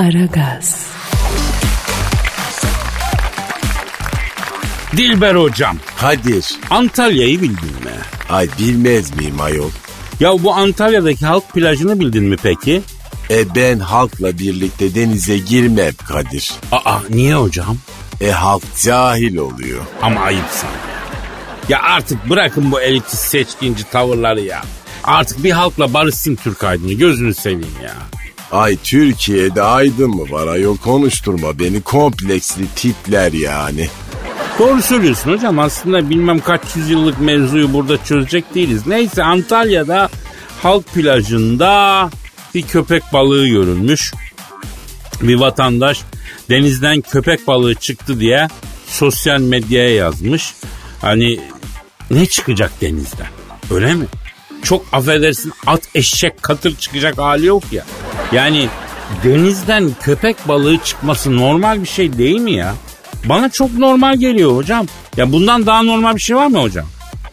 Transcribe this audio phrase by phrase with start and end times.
[0.00, 0.86] Aragaz.
[4.96, 5.76] Dilber hocam.
[5.98, 6.46] Kadir.
[6.70, 7.96] Antalya'yı bildin mi?
[8.30, 9.70] Ay bilmez miyim ayol?
[10.20, 12.82] Ya bu Antalya'daki halk plajını bildin mi peki?
[13.30, 16.52] E ben halkla birlikte denize girmem Kadir.
[16.72, 17.76] Aa niye hocam?
[18.20, 19.82] E halk cahil oluyor.
[20.02, 20.70] Ama ayıp sana
[21.68, 21.82] ya.
[21.82, 24.62] Artık bırakın bu elitist seçkinci tavırları ya.
[25.04, 28.19] Artık bir halkla barışsın Türk aydını gözünü seveyim ya.
[28.52, 33.88] Ay Türkiye'de aydın mı var ayol konuşturma beni kompleksli tipler yani.
[34.58, 38.86] Doğru söylüyorsun hocam aslında bilmem kaç yüzyıllık mevzuyu burada çözecek değiliz.
[38.86, 40.08] Neyse Antalya'da
[40.62, 42.10] halk plajında
[42.54, 44.12] bir köpek balığı görülmüş.
[45.22, 46.00] Bir vatandaş
[46.50, 48.48] denizden köpek balığı çıktı diye
[48.86, 50.54] sosyal medyaya yazmış.
[51.00, 51.40] Hani
[52.10, 53.28] ne çıkacak denizden
[53.70, 54.06] öyle mi?
[54.62, 57.84] Çok affedersin at eşek katır çıkacak hali yok ya.
[58.32, 58.68] Yani
[59.24, 62.74] denizden köpek balığı çıkması normal bir şey değil mi ya?
[63.24, 64.86] Bana çok normal geliyor hocam.
[65.16, 66.86] Ya bundan daha normal bir şey var mı hocam?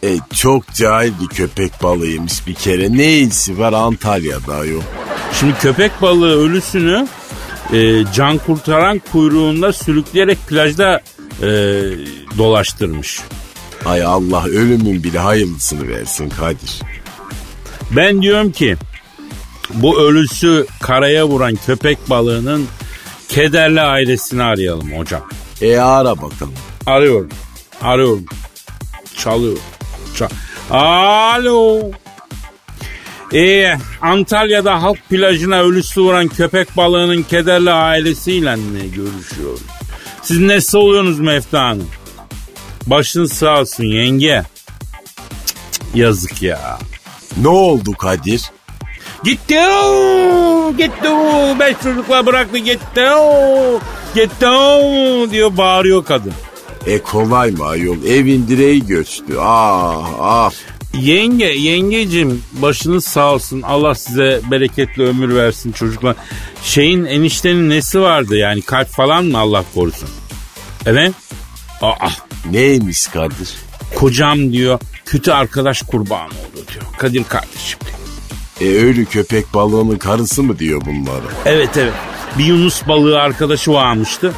[0.04, 2.92] E çok cahil bir köpek balığıymış bir kere.
[2.92, 4.82] Ne iyisi var Antalya'da ayol.
[5.40, 7.06] Şimdi köpek balığı ölüsünü
[7.72, 11.00] e, can kurtaran kuyruğunda sürükleyerek plajda
[11.42, 11.48] e,
[12.38, 13.20] dolaştırmış.
[13.86, 16.80] Ay Allah ölümün bile hayırlısını versin Kadir.
[17.90, 18.76] Ben diyorum ki
[19.74, 22.66] bu ölüsü karaya vuran köpek balığının
[23.28, 25.22] kederli ailesini arayalım hocam.
[25.60, 26.54] E ara bakalım.
[26.86, 27.28] Arıyorum.
[27.82, 28.24] Arıyorum.
[29.16, 29.56] Çalıyor.
[30.16, 30.28] Çal
[30.70, 31.90] Alo.
[33.34, 39.58] Ee, Antalya'da halk plajına ölüsü vuran köpek balığının kederli ailesiyle ne görüşüyor?
[40.22, 41.88] Siz nesi oluyorsunuz Mefta Hanım?
[42.86, 44.42] Başın sağ olsun yenge.
[45.72, 46.78] Cık, cık, yazık ya.
[47.42, 48.42] Ne oldu Kadir?
[49.24, 53.80] Gitti o, gitti o, beş çocukla bıraktı gitti o,
[54.14, 56.32] gitti o diyor bağırıyor kadın.
[56.86, 58.04] E kolay mı ayol?
[58.04, 59.36] Evin direği göçtü.
[59.40, 60.50] Ah ah.
[61.00, 63.62] Yenge, yengecim başınız sağ olsun.
[63.62, 66.16] Allah size bereketli ömür versin çocuklar.
[66.62, 70.08] Şeyin eniştenin nesi vardı yani kalp falan mı Allah korusun?
[70.86, 71.12] Evet.
[71.82, 72.08] Aa,
[72.50, 73.48] Neymiş Kadir?
[73.94, 76.84] kocam diyor kötü arkadaş kurbanı oldu diyor.
[76.98, 77.78] Kadir kardeşim.
[78.60, 81.24] E ölü köpek balığının karısı mı diyor bunları?
[81.46, 81.92] Evet evet.
[82.38, 84.32] Bir Yunus balığı arkadaşı varmıştı.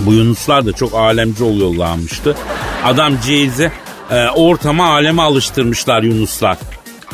[0.00, 2.36] Bu Yunuslar da çok alemci oluyorlarmıştı.
[2.84, 3.72] Adam Ceyiz'e
[4.10, 6.58] e, ortama aleme alıştırmışlar Yunuslar.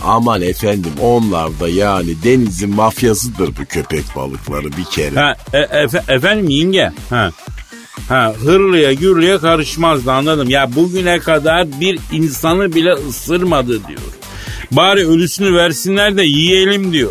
[0.04, 5.20] Aman efendim onlar da yani denizin mafyasıdır bu köpek balıkları bir kere.
[5.20, 6.92] Ha, e, efe- efendim yenge.
[7.10, 7.30] Ha.
[8.08, 10.50] Ha, hırlıya gürlüye karışmazdı anladım.
[10.50, 14.00] Ya bugüne kadar bir insanı bile ısırmadı diyor.
[14.70, 17.10] Bari ölüsünü versinler de yiyelim diyor.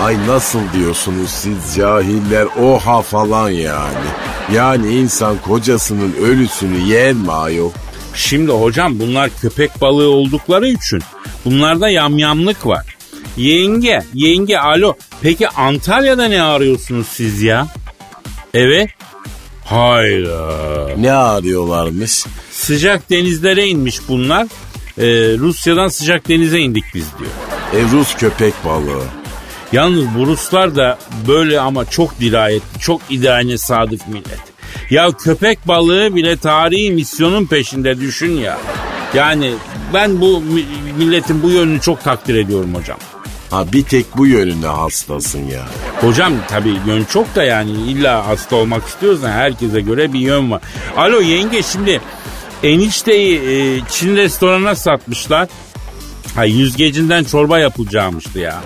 [0.00, 4.06] Ay nasıl diyorsunuz siz cahiller oha falan yani.
[4.54, 7.70] Yani insan kocasının ölüsünü yer mi ayol?
[8.14, 11.00] Şimdi hocam bunlar köpek balığı oldukları için
[11.44, 12.96] bunlarda yamyamlık var.
[13.36, 14.94] Yenge, yenge alo.
[15.22, 17.66] Peki Antalya'da ne arıyorsunuz siz ya?
[18.54, 18.90] Evet.
[19.64, 20.88] Hayda.
[20.98, 22.24] Ne arıyorlarmış?
[22.50, 24.46] Sıcak denizlere inmiş bunlar.
[24.98, 25.04] Ee,
[25.38, 27.30] Rusya'dan sıcak denize indik biz diyor.
[27.84, 29.02] E Rus köpek balığı.
[29.72, 30.98] Yalnız bu Ruslar da
[31.28, 34.40] böyle ama çok dirayetli, çok idealine sadık millet.
[34.90, 38.58] Ya köpek balığı bile tarihi misyonun peşinde düşün ya.
[39.14, 39.52] Yani
[39.94, 40.64] ben bu mi-
[40.98, 42.98] milletin bu yönünü çok takdir ediyorum hocam.
[43.50, 45.66] Ha bir tek bu yönüne hastasın ya.
[46.00, 50.60] Hocam tabii yön çok da yani illa hasta olmak istiyorsan herkese göre bir yön var.
[50.96, 52.00] Alo yenge şimdi
[52.62, 55.48] enişteyi e, Çin restoranına satmışlar.
[56.34, 58.60] Ha yüzgecinden çorba yapılacakmıştı ya.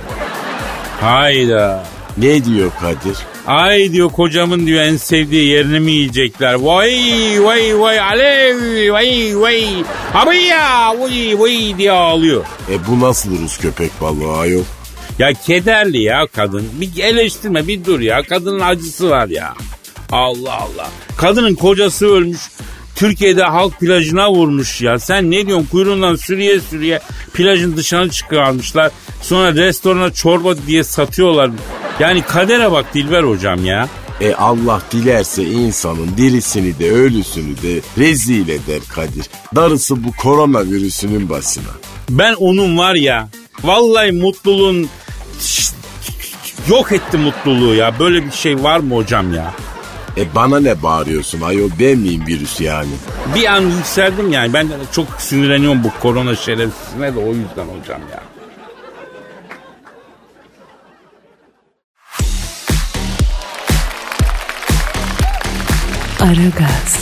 [1.01, 1.85] Hayda.
[2.17, 3.19] Ne diyor Kadir?
[3.47, 6.55] Ay diyor kocamın diyor en sevdiği yerini mi yiyecekler?
[6.55, 6.95] Vay
[7.45, 9.65] vay vay alev vay vay.
[10.15, 12.45] Abi ya vay vay diye ağlıyor.
[12.71, 14.63] E bu nasıl Rus köpek balığı ayol?
[15.19, 16.69] Ya kederli ya kadın.
[16.73, 18.23] Bir eleştirme bir dur ya.
[18.23, 19.55] Kadının acısı var ya.
[20.13, 20.89] Allah Allah.
[21.17, 22.41] Kadının kocası ölmüş.
[22.97, 24.99] Türkiye'de halk plajına vurmuş ya.
[24.99, 25.67] Sen ne diyorsun?
[25.67, 27.01] Kuyruğundan sürüye sürüye
[27.35, 28.91] plajın dışına çıkarmışlar.
[29.23, 31.51] Sonra restorana çorba diye satıyorlar.
[32.01, 33.89] Yani kadere bak Dilber hocam ya.
[34.21, 39.27] E Allah dilerse insanın dirisini de ölüsünü de rezil eder Kadir.
[39.55, 41.73] Darısı bu koronavirüsünün başına.
[42.11, 43.29] Ben onun var ya
[43.65, 44.89] vallahi mutluluğun
[46.69, 47.99] yok etti mutluluğu ya.
[47.99, 49.55] Böyle bir şey var mı hocam ya?
[50.17, 52.89] E bana ne bağırıyorsun ayol ben miyim virüs yani?
[53.35, 58.23] Bir an yükseldim yani ben çok sinirleniyorum bu korona şerefsizine de o yüzden hocam ya.
[66.21, 66.99] Aragaz.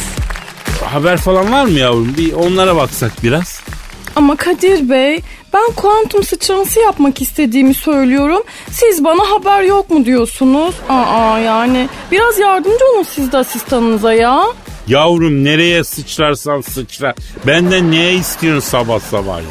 [0.84, 2.14] Haber falan var mı yavrum?
[2.18, 3.62] Bir onlara baksak biraz.
[4.16, 5.20] Ama Kadir Bey
[5.54, 8.42] ben kuantum sıçraması yapmak istediğimi söylüyorum.
[8.70, 10.74] Siz bana haber yok mu diyorsunuz?
[10.88, 14.44] Aa yani biraz yardımcı olun siz de asistanınıza ya.
[14.88, 17.14] Yavrum nereye sıçrarsan sıçra.
[17.46, 19.44] Benden neye istiyorsun sabah sabah ya?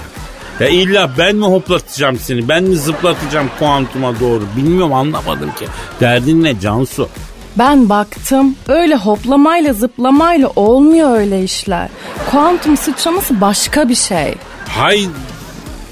[0.60, 2.50] Ya illa ben mi hoplatacağım seni?
[2.50, 4.44] Ben mi zıplatacağım kuantuma doğru?
[4.57, 5.66] Bilmiyorum anlamadım ki.
[6.01, 7.09] Derdin ne Cansu?
[7.57, 11.89] Ben baktım öyle hoplamayla zıplamayla olmuyor öyle işler.
[12.31, 14.36] Kuantum sıçraması başka bir şey.
[14.75, 15.05] Hay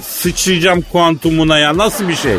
[0.02, 2.36] sıçrayacağım kuantumuna ya nasıl bir şey?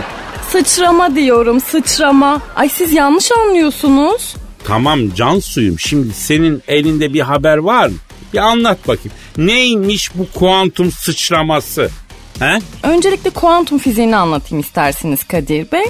[0.51, 2.41] Sıçrama diyorum sıçrama.
[2.57, 4.35] Ay siz yanlış anlıyorsunuz.
[4.65, 7.95] Tamam can suyum şimdi senin elinde bir haber var mı?
[8.33, 9.13] Bir anlat bakayım.
[9.37, 11.91] Neymiş bu kuantum sıçraması?
[12.39, 12.59] He?
[12.83, 15.85] Öncelikle kuantum fiziğini anlatayım isterseniz Kadir Bey.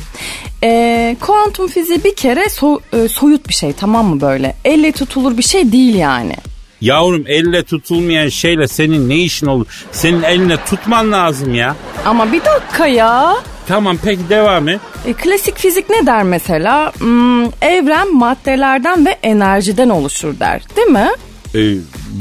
[0.64, 4.56] Ee, kuantum fiziği bir kere so- e, soyut bir şey tamam mı böyle?
[4.64, 6.36] Elle tutulur bir şey değil yani.
[6.82, 9.66] Yavrum elle tutulmayan şeyle senin ne işin olur?
[9.92, 11.76] Senin eline tutman lazım ya.
[12.06, 13.36] Ama bir dakika ya.
[13.68, 14.80] Tamam peki devam et.
[15.06, 16.92] E, klasik fizik ne der mesela?
[16.98, 21.08] Hmm, evren maddelerden ve enerjiden oluşur der değil mi?
[21.54, 21.74] Ee,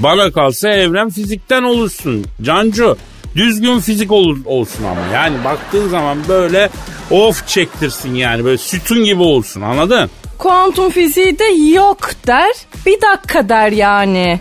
[0.03, 2.25] bana kalsa evren fizikten olursun.
[2.41, 2.97] Cancu
[3.35, 5.01] düzgün fizik olur, olsun ama.
[5.13, 6.69] Yani baktığın zaman böyle
[7.11, 10.09] of çektirsin yani böyle sütun gibi olsun anladın?
[10.41, 11.43] Kuantum fiziği de
[11.73, 12.51] yok der.
[12.85, 14.39] Bir dakika der yani.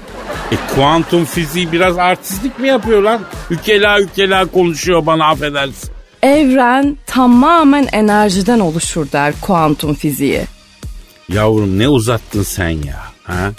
[0.53, 3.21] E kuantum fiziği biraz artistlik mi yapıyor lan?
[3.51, 5.91] Ükela ükela konuşuyor bana affedersin.
[6.23, 10.43] Evren tamamen enerjiden oluşur der kuantum fiziği.
[11.29, 13.03] Yavrum ne uzattın sen ya?
[13.23, 13.51] Ha?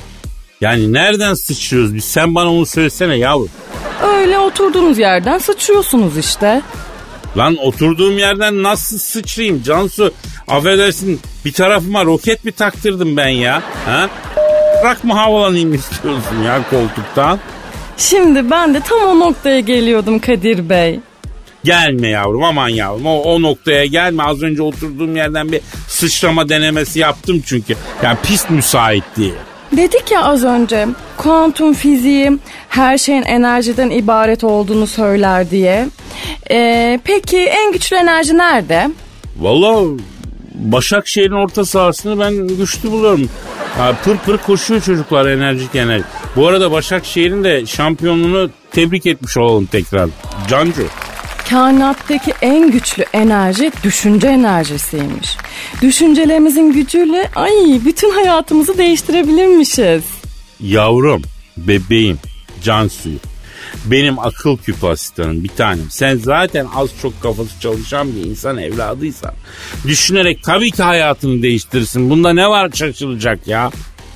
[0.61, 2.05] Yani nereden sıçrıyoruz biz?
[2.05, 3.49] Sen bana onu söylesene yavrum.
[4.03, 6.61] Öyle oturduğunuz yerden sıçrıyorsunuz işte.
[7.37, 10.13] Lan oturduğum yerden nasıl sıçrayım Cansu?
[10.47, 13.63] Affedersin bir tarafıma roket mi taktırdım ben ya?
[13.85, 14.09] Ha?
[14.83, 17.39] Bırak mı havalanayım istiyorsun ya koltuktan?
[17.97, 20.99] Şimdi ben de tam o noktaya geliyordum Kadir Bey.
[21.63, 24.23] Gelme yavrum aman yavrum o, o noktaya gelme.
[24.23, 27.75] Az önce oturduğum yerden bir sıçrama denemesi yaptım çünkü.
[28.03, 29.33] Yani pist müsait diye.
[29.71, 30.88] Dedik ya az önce
[31.18, 32.31] kuantum fiziği
[32.69, 35.88] her şeyin enerjiden ibaret olduğunu söyler diye.
[36.51, 38.89] Ee, peki en güçlü enerji nerede?
[39.39, 39.97] Valla
[40.56, 43.29] Başakşehir'in orta sahasını ben güçlü buluyorum.
[43.77, 46.03] Ha, pır pır koşuyor çocuklar enerjik enerji.
[46.35, 50.09] Bu arada Başakşehir'in de şampiyonluğunu tebrik etmiş olalım tekrar.
[50.47, 50.83] Cancu.
[51.51, 55.38] Kainattaki en güçlü enerji düşünce enerjisiymiş.
[55.81, 60.03] Düşüncelerimizin gücüyle ay bütün hayatımızı değiştirebilirmişiz.
[60.59, 61.21] Yavrum,
[61.57, 62.19] bebeğim,
[62.63, 63.18] can suyu.
[63.86, 65.86] Benim akıl küpü asistanım bir tanem.
[65.89, 69.33] Sen zaten az çok kafası çalışan bir insan evladıysan.
[69.88, 72.09] Düşünerek tabii ki hayatını değiştirirsin.
[72.09, 73.71] Bunda ne var şaşılacak ya?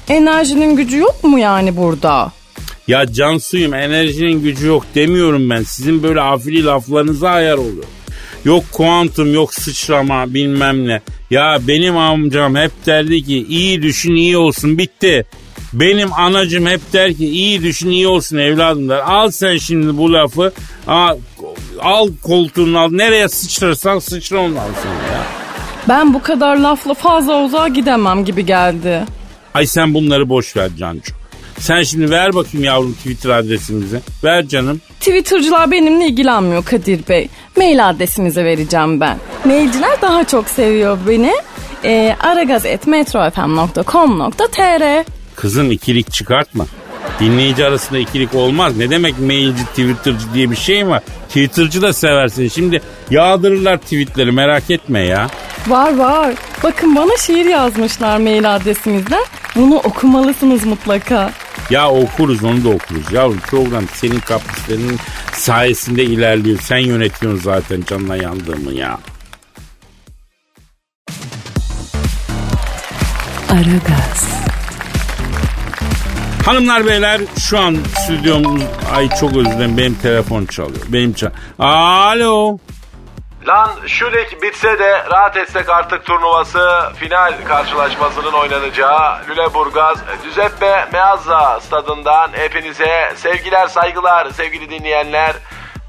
[0.09, 2.31] Enerjinin gücü yok mu yani burada?
[2.87, 5.63] Ya can suyum enerjinin gücü yok demiyorum ben.
[5.63, 7.85] Sizin böyle afili laflarınıza ayar oluyor.
[8.45, 11.01] Yok kuantum yok sıçrama bilmem ne.
[11.29, 15.25] Ya benim amcam hep derdi ki iyi düşün iyi olsun bitti.
[15.73, 18.99] Benim anacım hep der ki iyi düşün iyi olsun evladım der.
[18.99, 20.53] Al sen şimdi bu lafı
[20.87, 21.17] al,
[21.81, 25.23] al koltuğunu al nereye sıçrarsan sıçra ondan sonra ya.
[25.89, 29.03] Ben bu kadar lafla fazla uzağa gidemem gibi geldi.
[29.53, 31.13] Ay sen bunları boş ver Cancu.
[31.59, 33.99] Sen şimdi ver bakayım yavrum Twitter adresimizi.
[34.23, 34.81] Ver canım.
[34.99, 37.29] Twitter'cılar benimle ilgilenmiyor Kadir Bey.
[37.57, 39.17] Mail adresinizi vereceğim ben.
[39.45, 41.33] Mailciler daha çok seviyor beni.
[41.83, 45.03] E, aragaz.metrofm.com.tr
[45.35, 46.65] Kızım ikilik çıkartma.
[47.19, 48.77] Dinleyici arasında ikilik olmaz.
[48.77, 51.01] Ne demek mailci, twittercı diye bir şey mi var?
[51.27, 52.47] Twittercı da seversin.
[52.47, 55.27] Şimdi yağdırırlar tweetleri merak etme ya.
[55.67, 56.33] Var var.
[56.63, 59.23] Bakın bana şiir yazmışlar mail adresimizden.
[59.55, 61.31] Bunu okumalısınız mutlaka.
[61.69, 63.11] Ya okuruz onu da okuruz.
[63.11, 64.99] Yavrum program senin kaprislerinin
[65.33, 66.59] sayesinde ilerliyor.
[66.61, 68.99] Sen yönetiyorsun zaten canına yandığımı ya.
[73.49, 74.45] Aragaz.
[76.45, 78.61] Hanımlar beyler şu an stüdyomuz
[78.93, 80.85] ay çok özür dilerim benim telefon çalıyor.
[80.89, 81.29] Benim çal.
[81.59, 82.57] Alo.
[83.47, 91.59] Lan şu lig bitse de rahat etsek artık turnuvası final karşılaşmasının oynanacağı Lüleburgaz Giuseppe Meazza
[91.59, 95.35] stadından hepinize sevgiler saygılar sevgili dinleyenler.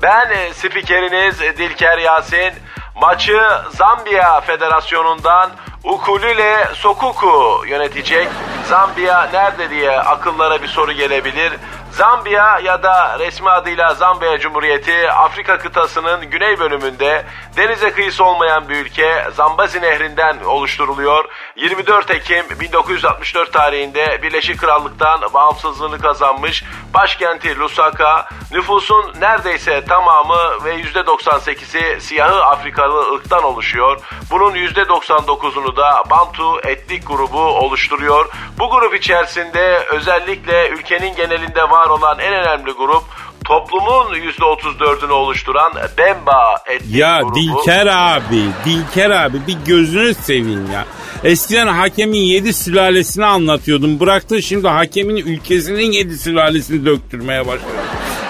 [0.02, 2.52] Ben spikeriniz Dilker Yasin.
[3.00, 5.50] Maçı Zambiya Federasyonu'ndan
[5.84, 8.28] Ukulile Sokuku yönetecek.
[8.68, 11.52] Zambiya nerede diye akıllara bir soru gelebilir.
[11.96, 17.24] Zambiya ya da resmi adıyla Zambiya Cumhuriyeti Afrika kıtasının güney bölümünde
[17.56, 21.24] denize kıyısı olmayan bir ülke Zambazi Nehri'nden oluşturuluyor.
[21.56, 32.00] 24 Ekim 1964 tarihinde Birleşik Krallık'tan bağımsızlığını kazanmış başkenti Lusaka nüfusun neredeyse tamamı ve %98'i
[32.00, 34.00] siyahı Afrikalı ırktan oluşuyor.
[34.30, 38.28] Bunun %99'unu da Bantu etnik grubu oluşturuyor.
[38.58, 43.02] Bu grup içerisinde özellikle ülkenin genelinde var olan en önemli grup
[43.44, 47.34] toplumun %34'ünü oluşturan Bemba etnik Ya grubu.
[47.34, 50.84] Dilker abi, Dilker abi bir gözünü seveyim ya.
[51.24, 54.00] Eskiden hakemin yedi sülalesini anlatıyordum.
[54.00, 57.70] Bıraktın şimdi hakemin ülkesinin yedi sülalesini döktürmeye başladı.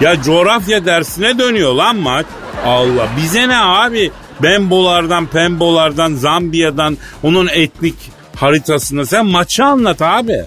[0.00, 2.26] Ya coğrafya dersine dönüyor lan maç.
[2.66, 4.12] Allah bize ne abi?
[4.42, 7.94] Bembolardan, Pembolardan, Zambiya'dan onun etnik
[8.36, 10.44] haritasını sen maçı anlat abi.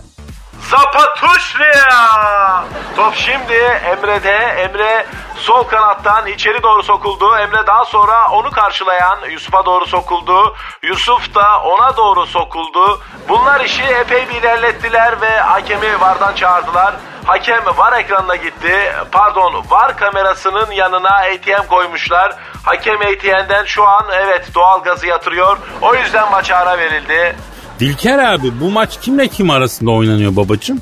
[0.72, 2.63] Zapatuşlia!
[3.00, 3.53] Top şimdi
[3.86, 4.36] Emre'de.
[4.36, 7.38] Emre sol kanattan içeri doğru sokuldu.
[7.38, 10.56] Emre daha sonra onu karşılayan Yusuf'a doğru sokuldu.
[10.84, 13.01] Yusuf da ona doğru sokuldu.
[13.29, 16.96] Bunlar işi epey bir ilerlettiler ve hakemi VAR'dan çağırdılar.
[17.25, 18.94] Hakem VAR ekranına gitti.
[19.12, 22.36] Pardon VAR kamerasının yanına ATM koymuşlar.
[22.63, 25.58] Hakem ATM'den şu an evet doğal gazı yatırıyor.
[25.82, 27.36] O yüzden maça ara verildi.
[27.79, 30.82] Dilker abi bu maç kimle kim arasında oynanıyor babacığım?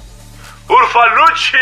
[0.70, 1.58] Urfa Lucci.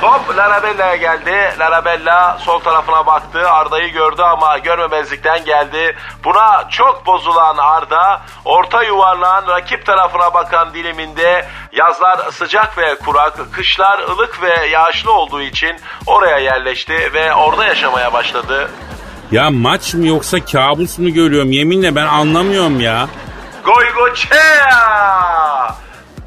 [0.00, 1.58] Top Larabella'ya geldi.
[1.58, 3.50] Larabella sol tarafına baktı.
[3.50, 5.96] Arda'yı gördü ama görmemezlikten geldi.
[6.24, 13.98] Buna çok bozulan Arda orta yuvarlağın rakip tarafına bakan diliminde yazlar sıcak ve kurak, kışlar
[13.98, 15.76] ılık ve yağışlı olduğu için
[16.06, 18.70] oraya yerleşti ve orada yaşamaya başladı.
[19.30, 23.08] Ya maç mı yoksa kabus mu görüyorum yeminle ben anlamıyorum ya.
[23.64, 25.06] Goygoçea!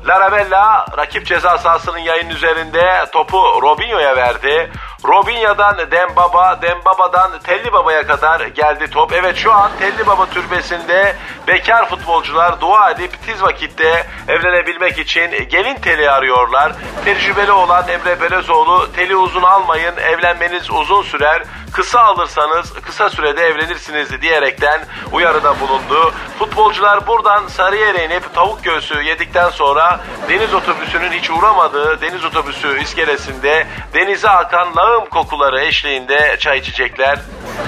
[0.07, 4.71] Larabella rakip ceza sahasının yayın üzerinde topu Robinho'ya verdi.
[5.05, 9.13] Robinho'dan Dembaba, Dembaba'dan Telli Baba'ya kadar geldi top.
[9.13, 11.15] Evet şu an Telli Baba türbesinde
[11.47, 16.71] bekar futbolcular dua edip tiz vakitte evlenebilmek için gelin teli arıyorlar.
[17.05, 21.43] Tecrübeli olan Emre Belözoğlu teli uzun almayın evlenmeniz uzun sürer.
[21.73, 26.13] Kısa alırsanız kısa sürede evlenirsiniz diyerekten uyarıda bulundu.
[26.39, 33.67] Futbolcular buradan Sarıyer'e inip tavuk göğsü yedikten sonra deniz otobüsünün hiç uğramadığı deniz otobüsü iskelesinde
[33.93, 37.19] denize akan lağım kokuları eşliğinde çay içecekler.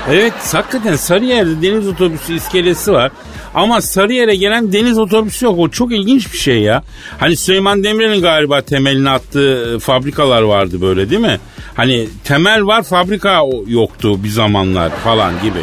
[0.10, 3.12] Evet hakikaten Sarıyer'de deniz otobüsü iskelesi var.
[3.56, 5.60] Ama Sarıyer'e gelen deniz otobüsü yok.
[5.60, 6.84] O çok ilginç bir şey ya.
[7.20, 11.40] Hani Süleyman Demirel'in galiba temelini attığı fabrikalar vardı böyle değil mi?
[11.75, 15.62] Hani temel var fabrika yoktu bir zamanlar falan gibi.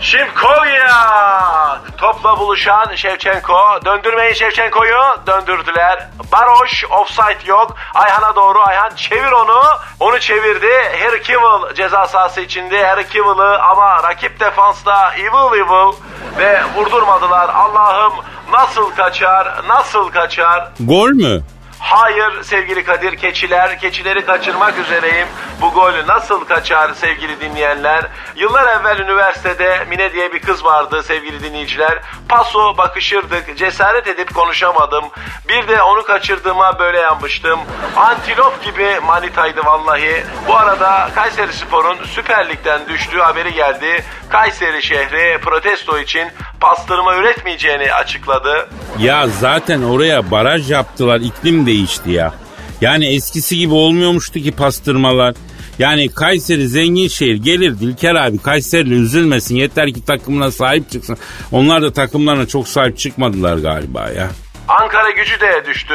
[0.00, 1.73] Şimkovya!
[2.04, 3.58] Topla buluşan Şevçenko.
[3.84, 4.98] Döndürmeyin Şevçenko'yu.
[5.26, 6.08] Döndürdüler.
[6.32, 7.76] Baroş offside yok.
[7.94, 9.62] Ayhan'a doğru Ayhan çevir onu.
[10.00, 10.72] Onu çevirdi.
[11.02, 12.86] Harry Kewell ceza sahası içinde.
[12.86, 15.96] Harry Kewell'ı ama rakip defansta evil evil
[16.38, 17.48] ve vurdurmadılar.
[17.54, 18.12] Allah'ım
[18.52, 20.68] nasıl kaçar, nasıl kaçar?
[20.80, 21.42] Gol mü?
[21.86, 25.26] Hayır sevgili Kadir Keçiler, keçileri kaçırmak üzereyim.
[25.60, 28.06] Bu golü nasıl kaçar sevgili dinleyenler?
[28.36, 32.02] Yıllar evvel üniversitede Mine diye bir kız vardı sevgili dinleyiciler.
[32.28, 35.04] Paso bakışırdık, cesaret edip konuşamadım.
[35.48, 37.60] Bir de onu kaçırdığıma böyle yanmıştım.
[37.96, 40.24] Antilop gibi manitaydı vallahi.
[40.48, 44.04] Bu arada Kayseri Spor'un Süper Lig'den düştüğü haberi geldi.
[44.28, 46.28] Kayseri şehri protesto için
[46.60, 48.68] pastırma üretmeyeceğini açıkladı.
[48.98, 52.34] Ya zaten oraya baraj yaptılar iklim değişti ya.
[52.80, 55.34] Yani eskisi gibi olmuyormuştu ki pastırmalar.
[55.78, 61.16] Yani Kayseri zengin şehir gelir Dilker abi Kayseri'li üzülmesin yeter ki takımına sahip çıksın.
[61.52, 64.30] Onlar da takımlarına çok sahip çıkmadılar galiba ya.
[64.68, 65.94] Ankara gücü de düştü.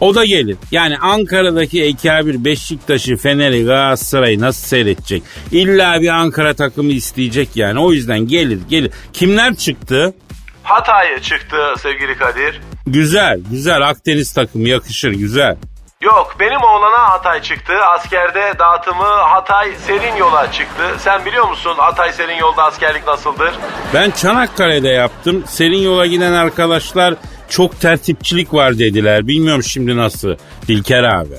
[0.00, 0.56] O da gelir.
[0.70, 5.22] Yani Ankara'daki Ekabir Beşiktaş'ı, Fener'i, Galatasaray'ı nasıl seyredecek?
[5.52, 7.80] İlla bir Ankara takımı isteyecek yani.
[7.80, 8.90] O yüzden gelir gelir.
[9.12, 10.14] Kimler çıktı?
[10.62, 12.60] Hatay çıktı sevgili Kadir.
[12.86, 15.56] Güzel güzel Akdeniz takımı yakışır güzel.
[16.00, 17.72] Yok benim oğlana Hatay çıktı.
[17.94, 20.82] Askerde dağıtımı Hatay Serin Yol'a çıktı.
[20.98, 23.54] Sen biliyor musun Hatay Serin Yol'da askerlik nasıldır?
[23.94, 25.44] Ben Çanakkale'de yaptım.
[25.46, 27.14] Serin yola giden arkadaşlar
[27.48, 29.26] çok tertipçilik var dediler.
[29.26, 30.36] Bilmiyorum şimdi nasıl.
[30.68, 31.34] Dilker abi.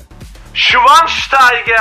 [0.58, 1.78] Schweinsteiger!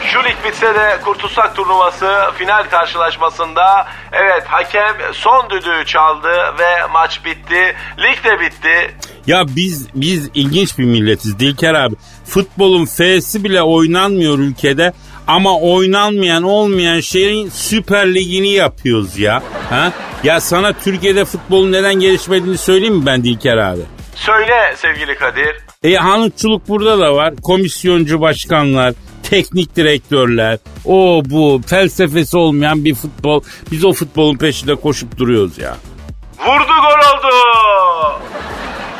[0.00, 6.28] Şu lig bitse de Kurtulsak turnuvası final karşılaşmasında evet hakem son düdüğü çaldı
[6.58, 7.74] ve maç bitti.
[7.98, 8.94] Lig de bitti.
[9.26, 11.94] Ya biz biz ilginç bir milletiz Dilker abi.
[12.24, 14.92] Futbolun F'si bile oynanmıyor ülkede.
[15.26, 19.42] Ama oynanmayan olmayan şeyin Süper Lig'ini yapıyoruz ya.
[19.70, 19.92] Ha?
[20.24, 23.82] Ya sana Türkiye'de futbolun neden gelişmediğini söyleyeyim mi ben Dilker abi?
[24.14, 25.65] Söyle sevgili Kadir.
[25.82, 27.34] E hanutçuluk burada da var.
[27.42, 28.94] Komisyoncu başkanlar,
[29.30, 33.42] teknik direktörler, o bu felsefesi olmayan bir futbol.
[33.70, 35.76] Biz o futbolun peşinde koşup duruyoruz ya.
[36.38, 37.34] Vurdu gol oldu.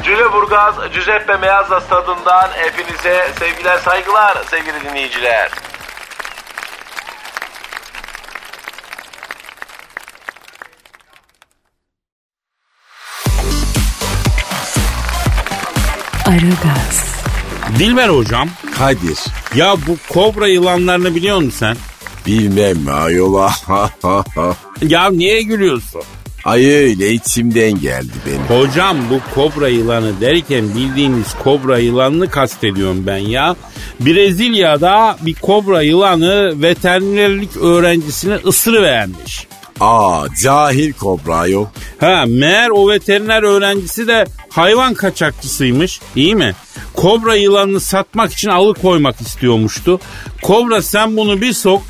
[0.02, 5.50] Cüleburgaz Giuseppe Meazza stadından hepinize sevgiler saygılar sevgili dinleyiciler.
[16.26, 17.14] Aragaz,
[17.78, 19.18] Dilber hocam, Kadir.
[19.54, 21.76] ya bu kobra yılanlarını biliyor musun sen?
[22.26, 23.52] Bilmem ayola.
[24.82, 26.02] Ya niye gülüyorsun?
[26.44, 28.60] Ay öyle içimden geldi benim.
[28.60, 33.56] Hocam bu kobra yılanı derken bildiğiniz kobra yılanını kastediyorum ben ya.
[34.00, 39.46] Brezilya'da bir kobra yılanı veterinerlik öğrencisini ısırıvermiş.
[39.80, 41.70] Aa cahil kobra yok.
[42.00, 46.00] Ha meğer o veteriner öğrencisi de hayvan kaçakçısıymış.
[46.16, 46.54] İyi mi?
[46.94, 50.00] Kobra yılanını satmak için alıkoymak istiyormuştu.
[50.42, 51.82] Kobra sen bunu bir sok.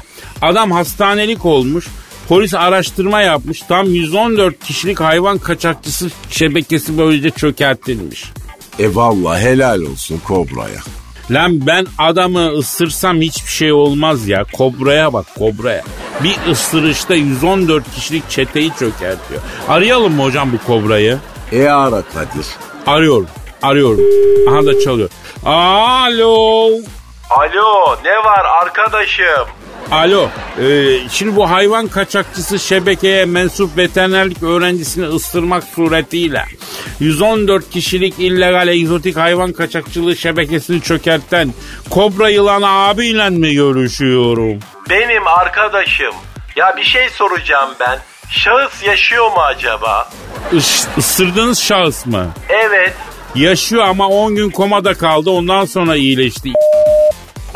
[0.42, 1.88] Adam hastanelik olmuş.
[2.28, 3.62] Polis araştırma yapmış.
[3.62, 8.24] Tam 114 kişilik hayvan kaçakçısı şebekesi böylece çökertilmiş.
[8.78, 10.80] E valla helal olsun kobraya.
[11.30, 14.44] Lan ben adamı ısırsam hiçbir şey olmaz ya.
[14.52, 15.82] Kobraya bak kobraya.
[16.22, 19.40] Bir ısırışta 114 kişilik çeteyi çökertiyor.
[19.68, 21.18] Arayalım mı hocam bu kobrayı?
[21.52, 22.46] E ara Kadir.
[22.86, 23.28] Arıyorum.
[23.62, 24.00] Arıyorum.
[24.50, 25.08] Aha da çalıyor.
[25.44, 26.68] Alo.
[27.30, 29.46] Alo ne var arkadaşım?
[29.90, 30.28] Alo.
[30.60, 36.44] Ee, şimdi bu hayvan kaçakçısı şebekeye mensup veterinerlik öğrencisini ısırmak suretiyle
[37.00, 41.54] 114 kişilik illegal egzotik hayvan kaçakçılığı şebekesini çökerten
[41.90, 44.58] kobra yılanı abiyle mi görüşüyorum?
[44.90, 46.14] Benim arkadaşım.
[46.56, 47.98] Ya bir şey soracağım ben.
[48.30, 50.08] Şahıs yaşıyor mu acaba?
[50.52, 52.26] Is, ısırdığınız şahıs mı?
[52.48, 52.94] Evet.
[53.34, 56.52] Yaşıyor ama 10 gün komada kaldı ondan sonra iyileşti.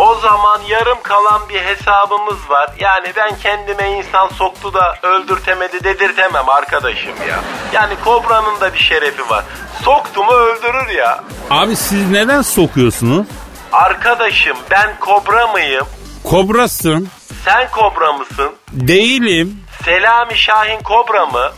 [0.00, 2.70] O zaman yarım kalan bir hesabımız var.
[2.78, 7.40] Yani ben kendime insan soktu da öldürtemedi dedirtemem arkadaşım ya.
[7.72, 9.44] Yani kobranın da bir şerefi var.
[9.84, 11.24] Soktu mu öldürür ya.
[11.50, 13.26] Abi siz neden sokuyorsunuz?
[13.72, 15.86] Arkadaşım ben kobra mıyım?
[16.24, 17.08] Kobrasın.
[17.44, 18.50] Sen kobra mısın?
[18.72, 19.64] Değilim.
[19.84, 21.50] Selami Şahin kobra mı?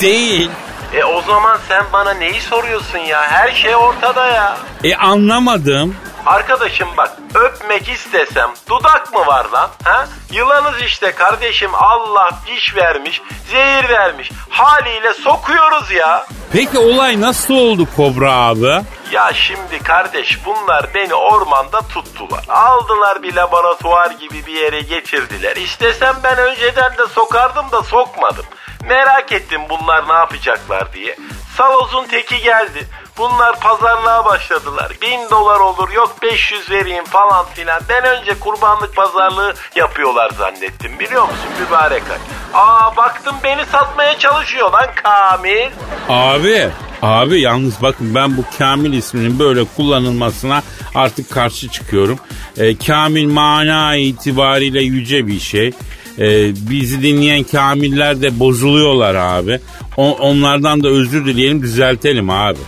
[0.00, 0.50] Değil.
[0.94, 3.22] E o zaman sen bana neyi soruyorsun ya?
[3.30, 4.56] Her şey ortada ya.
[4.84, 5.96] E anlamadım.
[6.26, 9.70] Arkadaşım bak öpmek istesem dudak mı var lan?
[9.84, 10.06] Ha?
[10.32, 14.30] Yılanız işte kardeşim Allah diş vermiş, zehir vermiş.
[14.50, 16.26] Haliyle sokuyoruz ya.
[16.52, 18.80] Peki olay nasıl oldu Kobra abi?
[19.12, 22.44] Ya şimdi kardeş bunlar beni ormanda tuttular.
[22.48, 25.56] Aldılar bir laboratuvar gibi bir yere getirdiler.
[25.56, 28.44] İstesem ben önceden de sokardım da sokmadım.
[28.88, 31.16] Merak ettim bunlar ne yapacaklar diye.
[31.56, 32.86] Salozun teki geldi.
[33.18, 34.92] Bunlar pazarlığa başladılar.
[35.02, 37.82] Bin dolar olur yok 500 vereyim falan filan.
[37.88, 42.18] Ben önce kurbanlık pazarlığı yapıyorlar zannettim biliyor musun mübarek ay.
[42.54, 45.70] Aa baktım beni satmaya çalışıyor lan Kamil.
[46.08, 46.68] Abi,
[47.02, 50.62] abi yalnız bakın ben bu Kamil isminin böyle kullanılmasına
[50.94, 52.18] artık karşı çıkıyorum.
[52.58, 55.72] E, Kamil mana itibariyle yüce bir şey.
[56.18, 56.26] E,
[56.70, 59.60] bizi dinleyen Kamiller de bozuluyorlar abi.
[59.96, 62.58] O- onlardan da özür dileyelim düzeltelim abi.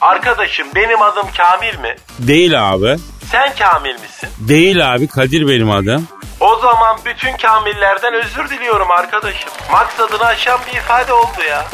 [0.00, 1.96] Arkadaşım benim adım Kamil mi?
[2.18, 2.96] Değil abi.
[3.30, 4.28] Sen Kamil misin?
[4.38, 6.08] Değil abi Kadir benim adım.
[6.40, 9.50] O zaman bütün kamillerden özür diliyorum arkadaşım.
[9.72, 11.64] Maksadını aşan bir ifade oldu ya.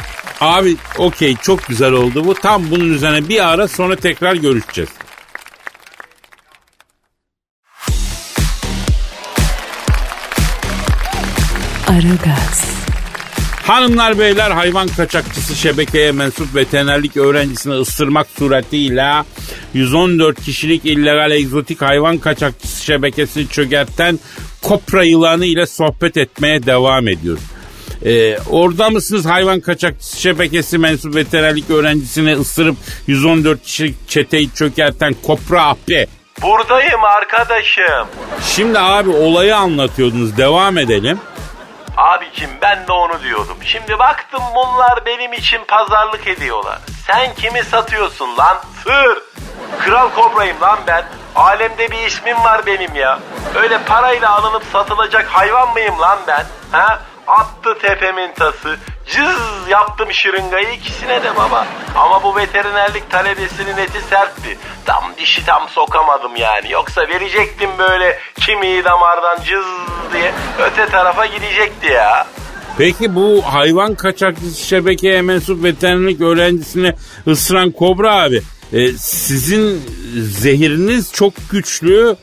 [0.41, 2.35] Abi okey çok güzel oldu bu.
[2.35, 4.91] Tam bunun üzerine bir ara sonra tekrar görüşeceğiz.
[11.89, 12.65] Aragaz,
[13.67, 19.13] Hanımlar beyler hayvan kaçakçısı şebekeye mensup veterinerlik öğrencisini ısırmak suretiyle
[19.75, 24.19] 114 kişilik illegal egzotik hayvan kaçakçısı şebekesini çökerten
[24.63, 27.43] kopra yılanı ile sohbet etmeye devam ediyoruz.
[28.05, 35.65] Ee, orada mısınız hayvan kaçakçısı şebekesi mensup veterinerlik öğrencisini ısırıp 114 kişilik çeteyi çökerten kopra
[35.65, 36.07] abi?
[36.43, 38.09] Buradayım arkadaşım.
[38.57, 41.19] Şimdi abi olayı anlatıyordunuz devam edelim.
[41.99, 43.57] Abicim ben de onu diyordum.
[43.65, 46.79] Şimdi baktım bunlar benim için pazarlık ediyorlar.
[47.07, 48.59] Sen kimi satıyorsun lan?
[48.85, 49.23] Sır.
[49.79, 51.05] Kral kobrayım lan ben.
[51.37, 53.19] Alemde bir ismim var benim ya.
[53.55, 56.47] Öyle parayla alınıp satılacak hayvan mıyım lan ben?
[56.73, 56.99] Ha?
[57.29, 58.77] Attı tepemin tası.
[59.07, 61.67] Cız yaptım şırıngayı ikisine de baba.
[61.97, 64.59] Ama bu veterinerlik talebesinin eti sertti.
[64.85, 66.73] Tam dişi tam sokamadım yani.
[66.73, 69.67] Yoksa verecektim böyle kimiği damardan cız
[70.13, 72.27] diye öte tarafa gidecekti ya.
[72.79, 76.95] Peki bu hayvan kaçakçısı şebekeye mensup veterinerlik öğrencisini
[77.27, 79.83] ısıran kobra abi e, sizin
[80.15, 82.17] zehiriniz çok güçlü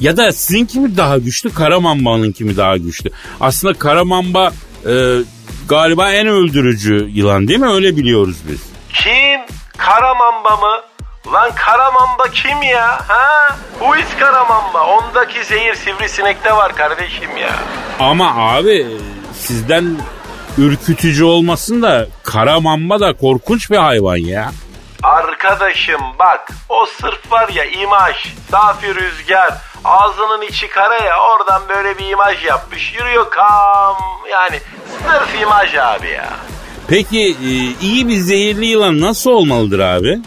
[0.00, 3.10] ya da sizinki mi daha güçlü Karamamba'nınki mi daha güçlü?
[3.40, 4.52] Aslında Karamamba
[4.86, 5.16] e,
[5.68, 7.68] galiba en öldürücü yılan değil mi?
[7.68, 8.60] Öyle biliyoruz biz.
[8.92, 9.40] Kim?
[9.76, 10.80] Karamamba mı?
[11.32, 12.88] Lan Karamamba kim ya?
[13.08, 13.56] Ha?
[13.78, 14.86] Who is Karamamba?
[14.86, 17.56] Ondaki zehir sivrisinekte var kardeşim ya.
[17.98, 18.86] Ama abi e,
[19.34, 19.96] sizden
[20.58, 24.52] ürkütücü olmasın da Karamamba da korkunç bir hayvan ya.
[25.44, 28.16] Arkadaşım bak o sırf var ya imaj,
[28.50, 29.52] safi rüzgar,
[29.84, 32.94] ağzının içi kara ya oradan böyle bir imaj yapmış.
[32.94, 33.96] Yürüyor kam
[34.30, 34.60] yani
[35.06, 36.30] sırf imaj abi ya.
[36.88, 37.50] Peki e,
[37.86, 40.18] iyi bir zehirli yılan nasıl olmalıdır abi?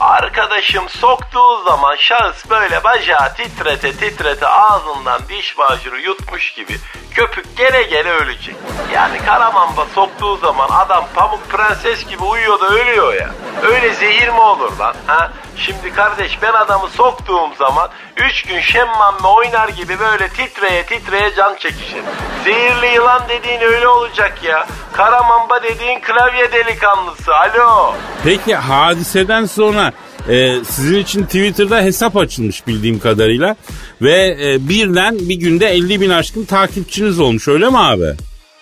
[0.00, 6.76] Arkadaşım soktuğu zaman şahıs böyle bacağı titrete titrete ağzından diş macunu yutmuş gibi
[7.10, 8.56] köpük gele gele ölecek.
[8.94, 13.30] Yani karamamba soktuğu zaman adam pamuk prenses gibi uyuyor da ölüyor ya.
[13.62, 14.94] Öyle zehir mi olur lan?
[15.06, 15.32] Ha?
[15.56, 21.54] Şimdi kardeş ben adamı soktuğum zaman 3 gün şemmamme oynar gibi böyle titreye titreye can
[21.54, 22.02] çekişir.
[22.44, 24.66] Zehirli yılan dediğin öyle olacak ya.
[24.92, 27.34] Karamamba dediğin klavye delikanlısı.
[27.34, 27.94] Alo.
[28.24, 29.92] Peki hadiseden sonra
[30.28, 33.56] e, sizin için Twitter'da hesap açılmış bildiğim kadarıyla
[34.02, 38.14] ve e, birden bir günde 50 bin aşkın takipçiniz olmuş öyle mi abi?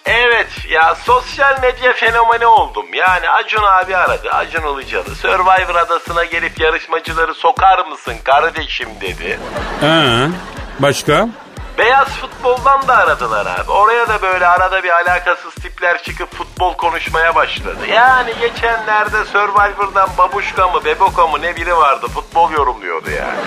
[0.04, 2.86] Evet ya sosyal medya fenomeni oldum.
[2.94, 4.30] Yani Acun abi aradı.
[4.30, 5.14] Acun Ilıcalı.
[5.14, 9.38] Survivor adasına gelip yarışmacıları sokar mısın kardeşim dedi.
[9.80, 10.28] Ha,
[10.78, 11.28] başka?
[11.78, 13.70] Beyaz futboldan da aradılar abi.
[13.70, 17.76] Oraya da böyle arada bir alakasız tipler çıkıp futbol konuşmaya başladı.
[17.94, 23.38] Yani geçenlerde Survivor'dan Babuşka mı Beboka mı ne biri vardı futbol yorumluyordu yani.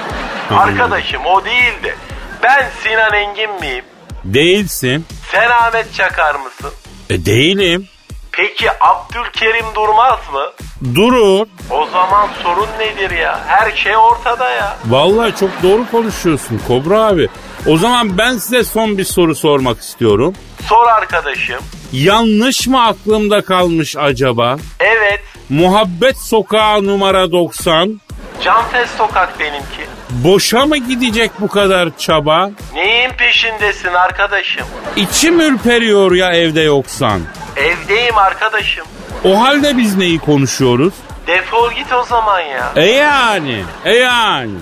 [0.61, 1.97] Arkadaşım o değildi.
[2.43, 3.85] Ben Sinan Engin miyim?
[4.23, 5.05] Değilsin.
[5.31, 6.71] Sen Ahmet Çakar mısın?
[7.09, 7.87] E değilim.
[8.31, 10.51] Peki Abdülkerim Durmaz mı?
[10.95, 11.47] Durur.
[11.69, 13.39] O zaman sorun nedir ya?
[13.47, 14.77] Her şey ortada ya.
[14.85, 17.29] Vallahi çok doğru konuşuyorsun Kobra abi.
[17.67, 20.33] O zaman ben size son bir soru sormak istiyorum.
[20.69, 21.59] Sor arkadaşım.
[21.91, 24.57] Yanlış mı aklımda kalmış acaba?
[24.79, 25.19] Evet.
[25.49, 28.01] Muhabbet Sokağı numara 90.
[28.43, 29.85] Canfes Sokak benimki.
[30.09, 32.49] Boşa mı gidecek bu kadar çaba?
[32.73, 34.65] Neyin peşindesin arkadaşım?
[34.95, 37.21] İçim ürperiyor ya evde yoksan.
[37.55, 38.85] Evdeyim arkadaşım.
[39.23, 40.93] O halde biz neyi konuşuyoruz?
[41.27, 42.71] Defol git o zaman ya.
[42.75, 44.57] E yani, e yani.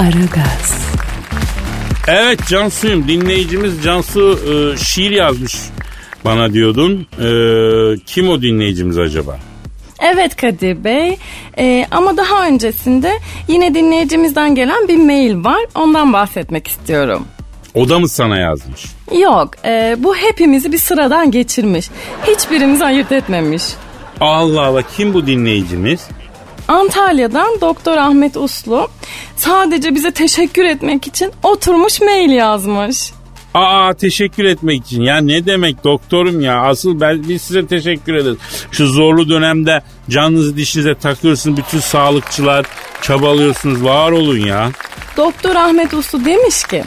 [0.00, 0.84] Aragaz,
[2.08, 5.56] Evet Cansu'yum dinleyicimiz Cansu e, şiir yazmış
[6.24, 7.06] bana diyordun.
[7.18, 7.28] E,
[8.06, 9.38] kim o dinleyicimiz acaba?
[10.00, 11.16] Evet Kadir Bey
[11.58, 13.12] Ee, ama daha öncesinde
[13.48, 17.24] yine dinleyicimizden gelen bir mail var ondan bahsetmek istiyorum.
[17.74, 18.84] O da mı sana yazmış?
[19.22, 21.90] Yok e, bu hepimizi bir sıradan geçirmiş.
[22.26, 23.62] Hiçbirimizi ayırt etmemiş.
[24.20, 26.00] Allah Allah kim bu dinleyicimiz?
[26.70, 28.88] Antalya'dan Doktor Ahmet Uslu
[29.36, 33.12] sadece bize teşekkür etmek için oturmuş mail yazmış.
[33.54, 35.02] Aa teşekkür etmek için.
[35.02, 36.60] Ya ne demek doktorum ya.
[36.62, 38.36] Asıl ben biz size teşekkür ederiz.
[38.72, 41.56] Şu zorlu dönemde canınızı dişinize takıyorsunuz.
[41.56, 42.66] Bütün sağlıkçılar
[43.02, 43.84] çabalıyorsunuz.
[43.84, 44.70] Var olun ya.
[45.16, 46.84] Doktor Ahmet Uslu demiş ki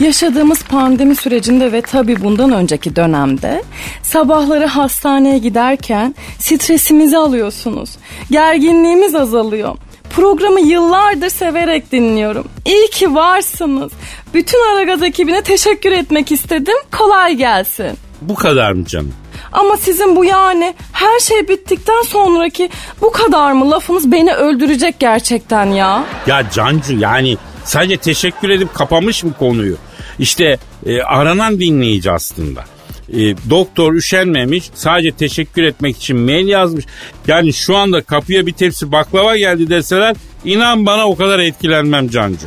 [0.00, 3.62] yaşadığımız pandemi sürecinde ve tabi bundan önceki dönemde
[4.02, 7.90] sabahları hastaneye giderken stresimizi alıyorsunuz.
[8.30, 9.76] Gerginliğimiz azalıyor.
[10.10, 12.48] Programı yıllardır severek dinliyorum.
[12.64, 13.92] İyi ki varsınız.
[14.34, 16.76] Bütün Aragaz ekibine teşekkür etmek istedim.
[16.92, 17.92] Kolay gelsin.
[18.22, 19.14] Bu kadar mı canım?
[19.52, 25.66] Ama sizin bu yani her şey bittikten sonraki bu kadar mı lafınız beni öldürecek gerçekten
[25.66, 26.04] ya.
[26.26, 29.76] Ya Cancu yani sadece teşekkür edip kapamış mı konuyu?
[30.18, 32.64] İşte e, aranan dinleyici aslında.
[33.12, 36.84] E, doktor üşenmemiş sadece teşekkür etmek için mail yazmış.
[37.26, 42.46] Yani şu anda kapıya bir tepsi baklava geldi deseler inan bana o kadar etkilenmem Cancu.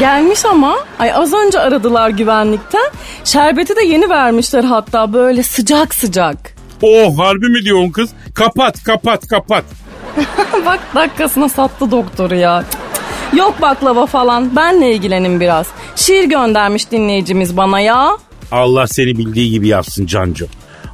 [0.00, 2.90] Gelmiş ama ay az önce aradılar güvenlikten.
[3.24, 6.36] Şerbeti de yeni vermişler hatta böyle sıcak sıcak.
[6.82, 8.10] Oh harbi mi diyorsun kız?
[8.34, 9.64] Kapat kapat kapat.
[10.66, 12.64] Bak dakikasına sattı doktoru ya.
[12.70, 12.87] Cık.
[13.36, 15.66] Yok baklava falan benle ilgilenin biraz.
[15.96, 18.16] Şiir göndermiş dinleyicimiz bana ya.
[18.52, 20.46] Allah seni bildiği gibi yapsın Cancu.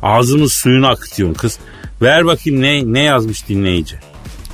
[0.03, 1.59] Ağzımın suyunu akıtıyorsun kız.
[2.03, 3.97] Ver bakayım ne ne yazmış dinleyici.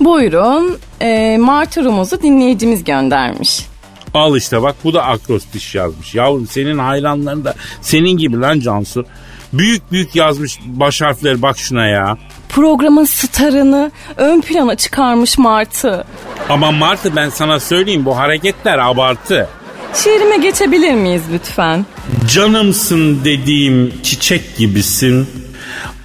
[0.00, 3.66] Buyurun e, martırımızı dinleyicimiz göndermiş.
[4.14, 6.14] Al işte bak bu da akrostiş yazmış.
[6.14, 9.06] Yavrum senin hayranların da senin gibi lan Cansu.
[9.52, 12.18] Büyük büyük yazmış baş harfleri bak şuna ya.
[12.52, 16.04] Programın starını ön plana çıkarmış Martı.
[16.48, 19.48] Ama Martı ben sana söyleyeyim bu hareketler abartı.
[19.94, 21.86] Şiirime geçebilir miyiz lütfen?
[22.34, 25.26] Canımsın dediğim çiçek gibisin.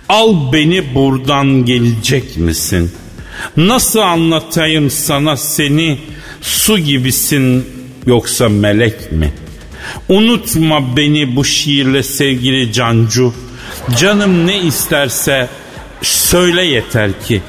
[0.10, 2.92] Al beni buradan gelecek misin?
[3.58, 6.00] Nasıl anlatayım sana seni?
[6.42, 7.66] Su gibisin
[8.06, 9.34] yoksa melek mi?
[10.10, 13.34] Unutma beni bu şiirle sevgili Cancu.
[14.00, 15.50] Canım ne isterse
[16.02, 17.42] söyle yeter ki.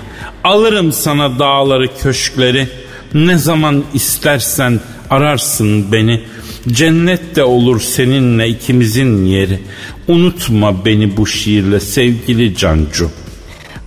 [0.44, 2.68] Alırım sana dağları köşkleri.
[3.14, 4.80] Ne zaman istersen
[5.10, 6.22] ararsın beni.
[6.68, 9.60] Cennet de olur seninle ikimizin yeri.
[10.08, 13.10] Unutma beni bu şiirle sevgili Cancu.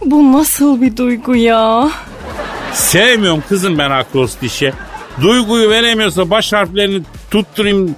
[0.06, 1.92] Bu nasıl bir duygu ya?
[2.74, 4.74] Sevmiyorum kızım ben akrostişi.
[5.22, 7.96] Duyguyu veremiyorsa baş harflerini tutturayım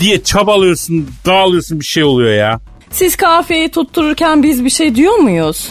[0.00, 2.60] diye çabalıyorsun, dağılıyorsun bir şey oluyor ya.
[2.92, 5.68] Siz kafeyi tuttururken biz bir şey diyor muyuz?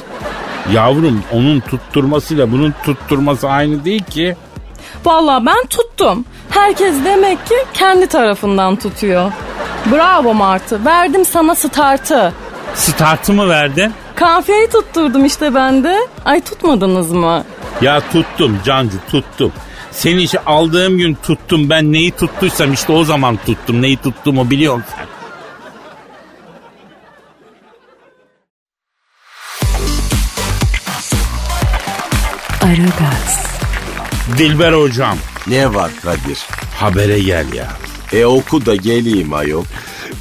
[0.73, 4.36] Yavrum onun tutturmasıyla bunun tutturması aynı değil ki.
[5.05, 6.25] Vallahi ben tuttum.
[6.49, 9.31] Herkes demek ki kendi tarafından tutuyor.
[9.91, 10.86] Bravo Martı.
[10.86, 12.34] Verdim sana startı.
[12.75, 13.93] Startı mı verdin?
[14.15, 15.97] Kafeyi tutturdum işte ben de.
[16.25, 17.43] Ay tutmadınız mı?
[17.81, 19.51] Ya tuttum Cancu tuttum.
[19.91, 21.69] Seni işe aldığım gün tuttum.
[21.69, 23.81] Ben neyi tuttuysam işte o zaman tuttum.
[23.81, 25.05] Neyi tuttuğumu biliyorum sen.
[32.62, 33.45] Aragaz,
[34.38, 36.38] Dilber hocam Ne var Kadir?
[36.80, 37.67] habere gel ya.
[38.13, 39.63] E oku da geleyim ayol.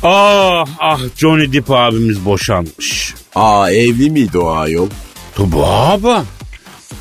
[0.02, 3.14] Ah ah Johnny Depp abimiz boşanmış.
[3.34, 4.88] Aa evli miydi o ayol?
[5.36, 6.24] Tabi abi.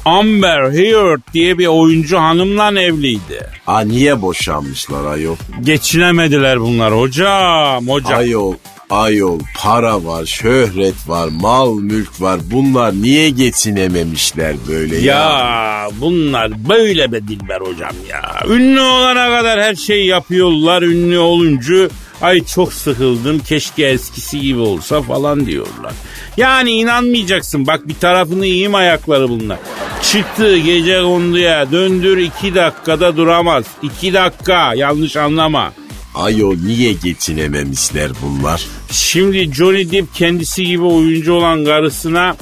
[0.06, 3.48] Amber Heard diye bir oyuncu hanımla evliydi.
[3.68, 5.36] Aa niye boşanmışlar ayol?
[5.64, 8.20] Geçinemediler bunlar hocam hocam.
[8.20, 8.54] Ayol,
[8.90, 12.40] ayol para var, şöhret var, mal mülk var.
[12.52, 15.02] Bunlar niye geçinememişler böyle ya?
[15.16, 18.40] Ya bunlar böyle be Dilber hocam ya.
[18.50, 20.82] Ünlü olana kadar her şeyi yapıyorlar.
[20.82, 21.90] Ünlü olunca
[22.22, 25.94] ay çok sıkıldım keşke eskisi gibi olsa falan diyorlar.
[26.38, 29.58] Yani inanmayacaksın bak bir tarafını yiyeyim ayakları bunlar.
[30.04, 33.66] Çıktı gece konduya döndür iki dakikada duramaz.
[33.82, 35.74] İki dakika yanlış anlama.
[36.20, 38.66] Ayol niye geçinememişler bunlar?
[38.92, 42.36] Şimdi Johnny Depp kendisi gibi oyuncu olan karısına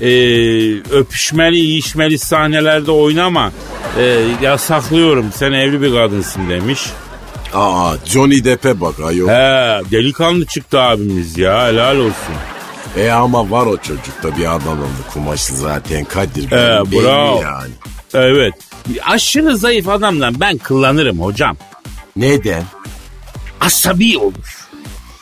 [0.00, 0.08] e,
[0.80, 3.52] öpüşmeli, yiyişmeli sahnelerde oynama.
[3.98, 6.80] E, yasaklıyorum sen evli bir kadınsın demiş.
[7.54, 9.28] Aa Johnny Depp'e bak ayol.
[9.28, 12.34] He delikanlı çıktı abimiz ya helal olsun.
[12.98, 16.50] E ama var o çocukta bir Adanalı kumaşı zaten Kadir.
[16.50, 17.42] Belli bravo.
[17.42, 17.72] yani.
[18.14, 18.54] Evet.
[19.06, 21.56] Aşırı zayıf adamdan ben kullanırım hocam.
[22.16, 22.62] Neden?
[23.64, 24.66] Asabi olur.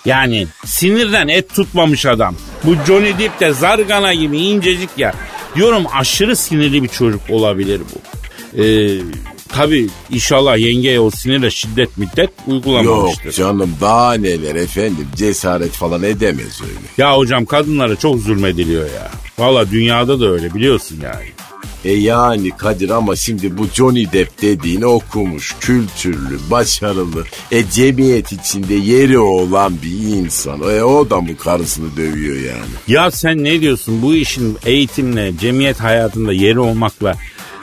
[0.04, 2.34] Yani sinirden et tutmamış adam.
[2.64, 5.14] Bu Johnny Depp de zargana gibi incecik ya.
[5.56, 8.00] Diyorum aşırı sinirli bir çocuk olabilir bu.
[8.62, 8.98] Ee,
[9.48, 13.24] Tabi inşallah yengeye o sinirle şiddet müddet uygulamamıştır.
[13.24, 16.78] Yok canım daha neler efendim cesaret falan edemez öyle.
[16.98, 19.10] Ya hocam kadınlara çok zulmediliyor ya.
[19.38, 21.26] Valla dünyada da öyle biliyorsun yani.
[21.84, 28.74] E yani Kadir ama şimdi bu Johnny Depp dediğini okumuş, kültürlü, başarılı, e cemiyet içinde
[28.74, 30.60] yeri olan bir insan.
[30.60, 32.70] E o da mı karısını dövüyor yani?
[32.88, 37.14] Ya sen ne diyorsun bu işin eğitimle, cemiyet hayatında yeri olmakla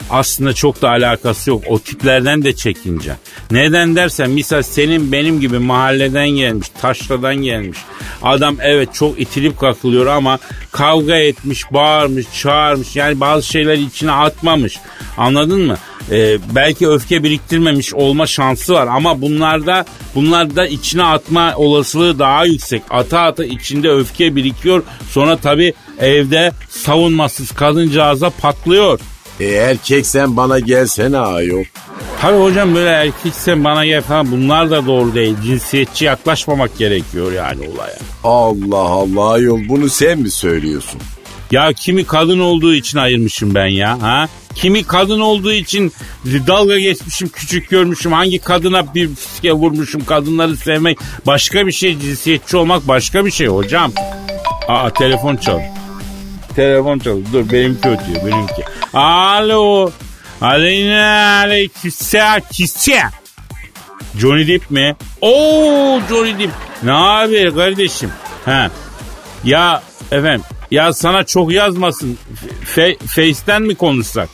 [0.10, 1.64] aslında çok da alakası yok.
[1.68, 3.16] O tiplerden de çekince.
[3.52, 7.78] Neden dersen misal senin benim gibi mahalleden gelmiş, taşradan gelmiş.
[8.22, 10.40] Adam evet çok itilip kakılıyor ama
[10.72, 12.96] kavga etmiş, bağırmış, çağırmış.
[12.96, 14.80] Yani bazı şeyleri içine atmamış.
[15.18, 15.78] Anladın mı?
[16.12, 22.82] Ee, belki öfke biriktirmemiş olma şansı var ama bunlarda bunlarda içine atma olasılığı daha yüksek.
[22.90, 24.84] Ata ata içinde öfke birikiyor.
[25.12, 29.00] Sonra tabii evde savunmasız kadıncağıza patlıyor.
[29.40, 31.64] E erkek sen bana gelsene ayol.
[32.22, 35.36] Tabii hocam böyle erkeksen bana gel falan bunlar da doğru değil.
[35.44, 37.98] Cinsiyetçi yaklaşmamak gerekiyor yani olaya.
[38.24, 41.02] Allah Allah ayol bunu sen mi söylüyorsun?
[41.52, 44.02] Ya kimi kadın olduğu için ayırmışım ben ya.
[44.02, 44.28] Ha?
[44.56, 45.94] Kimi kadın olduğu için
[46.26, 48.12] dalga geçmişim, küçük görmüşüm.
[48.12, 50.06] Hangi kadına bir fiske vurmuşum.
[50.06, 50.98] Kadınları sevmek
[51.28, 52.00] başka bir şey.
[52.00, 53.92] Cinsiyetçi olmak başka bir şey hocam.
[54.68, 55.60] Aa telefon çal.
[56.60, 57.18] Telefon çal.
[57.34, 58.64] Dur benimki ötüyor benimki.
[58.94, 59.92] Alo.
[60.42, 62.42] Aleyna aleykümselam.
[62.52, 63.02] Kisse.
[64.18, 64.96] Johnny Depp mi?
[65.22, 66.52] Oo Johnny Depp.
[66.84, 68.12] Ne haber kardeşim?
[68.46, 68.72] Ha.
[69.44, 70.42] Ya efendim
[70.72, 72.18] ya sana çok yazmasın.
[72.66, 74.30] Fe, Face'ten mi konuşsak?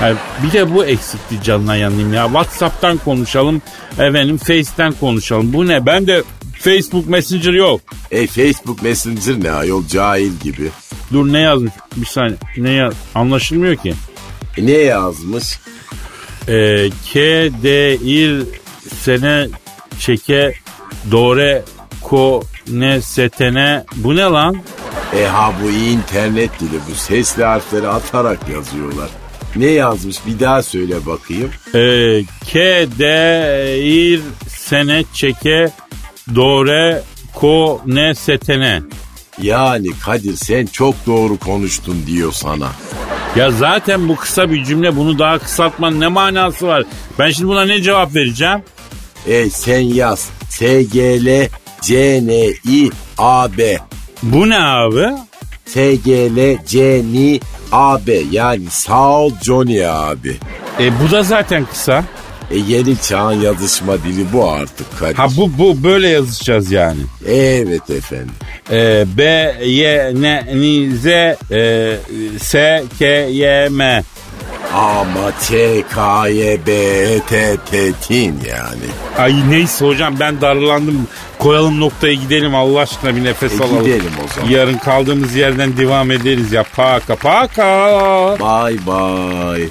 [0.00, 2.24] Ha, bir de bu eksikti canına yanayım ya.
[2.24, 3.62] Whatsapp'tan konuşalım.
[3.92, 5.52] Efendim Face'ten konuşalım.
[5.52, 5.86] Bu ne?
[5.86, 6.22] Ben de
[6.60, 7.80] Facebook Messenger yok.
[8.10, 10.70] E Facebook Messenger ne ayol cahil gibi.
[11.12, 11.72] Dur ne yazmış?
[11.96, 12.36] Bir saniye.
[12.56, 12.94] Ne yaz?
[13.14, 13.94] Anlaşılmıyor ki.
[14.56, 15.58] E, ne yazmış?
[16.48, 17.20] Ee, K,
[17.62, 18.42] D, İr,
[19.02, 19.48] sene,
[19.98, 20.54] çeke,
[21.10, 21.62] dore,
[22.02, 24.56] ko ne setene bu ne lan?
[25.16, 29.08] E ha bu internet dili bu sesli harfleri atarak yazıyorlar.
[29.56, 31.50] Ne yazmış bir daha söyle bakayım.
[31.74, 35.70] Ee, ke de ir sene çeke
[36.34, 37.02] dore
[37.34, 38.82] ko ne setene.
[39.42, 42.68] Yani Kadir sen çok doğru konuştun diyor sana.
[43.36, 46.84] Ya zaten bu kısa bir cümle bunu daha kısaltmanın ne manası var?
[47.18, 48.62] Ben şimdi buna ne cevap vereceğim?
[49.26, 50.28] E sen yaz.
[50.48, 51.48] S G L
[51.80, 52.32] C N
[52.72, 53.78] I A B.
[54.22, 55.06] Bu ne abi?
[55.66, 57.40] S G L C N
[57.72, 60.36] A B yani sağ ol Johnny abi.
[60.80, 62.04] E bu da zaten kısa.
[62.50, 65.14] E yeni çağın yazışma dili bu artık Kadir.
[65.14, 67.00] Ha bu bu böyle yazışacağız yani.
[67.28, 68.30] Evet efendim.
[68.72, 69.22] E, B
[69.64, 71.96] Y N N Z e,
[72.40, 74.02] S K Y M.
[74.74, 75.52] Ama Ç
[75.94, 78.86] K Y B E T T Tin yani.
[79.18, 81.06] Ay neyse hocam ben darlandım.
[81.38, 83.84] Koyalım noktaya gidelim Allah aşkına bir nefes E alalım.
[83.84, 84.50] gidelim o zaman.
[84.50, 86.64] Yarın kaldığımız yerden devam ederiz ya.
[86.76, 88.36] Paka paka.
[88.40, 89.68] Bye bye.